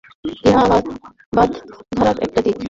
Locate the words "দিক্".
2.41-2.59